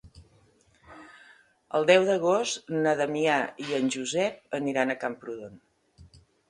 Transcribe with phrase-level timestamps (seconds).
[1.79, 5.65] El deu d'agost na Damià i en Josep aniran a Camprodon.